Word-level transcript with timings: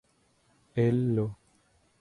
El 0.73 1.15
lo. 1.15 1.27